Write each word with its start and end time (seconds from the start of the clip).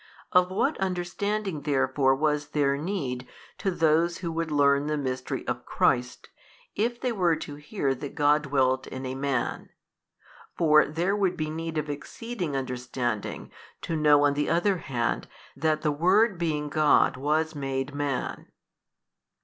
Of 0.31 0.49
what 0.49 0.79
understanding 0.79 1.61
therefore 1.61 2.15
was 2.15 2.47
there 2.47 2.75
need 2.75 3.27
to 3.59 3.69
those 3.69 4.17
who 4.17 4.31
would 4.31 4.49
learn 4.49 4.87
the 4.87 4.97
Mystery 4.97 5.45
of 5.47 5.63
Christ, 5.63 6.29
if 6.75 6.99
they 6.99 7.11
were 7.11 7.35
to 7.35 7.57
hear 7.57 7.93
that 7.93 8.15
God 8.15 8.41
dwelt 8.41 8.87
in 8.87 9.05
a 9.05 9.13
man? 9.13 9.69
for 10.57 10.87
there 10.87 11.15
would 11.15 11.37
be 11.37 11.51
need 11.51 11.77
of 11.77 11.87
exceeding 11.87 12.55
understanding 12.55 13.51
to 13.83 13.95
know 13.95 14.23
on 14.25 14.33
the 14.33 14.49
other 14.49 14.77
hand 14.77 15.27
that 15.55 15.83
the 15.83 15.91
Word 15.91 16.39
being 16.39 16.67
God 16.67 17.15
was 17.15 17.53
made 17.53 17.93
Man. 17.93 18.47